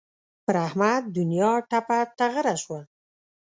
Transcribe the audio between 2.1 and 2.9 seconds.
ټغره شوه.